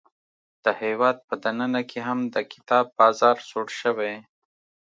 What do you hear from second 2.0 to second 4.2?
هم د کتاب بازار سوړ شوی.